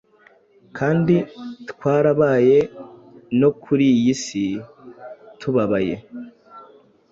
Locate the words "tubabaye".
5.39-5.95